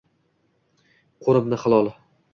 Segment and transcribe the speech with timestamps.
[1.27, 1.93] Qo’nibdi hilol.